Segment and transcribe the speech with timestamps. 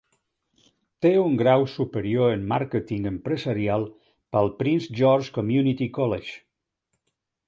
[1.05, 3.85] Té un grau superior en màrqueting empresarial
[4.37, 6.35] pel Prince George's Community College.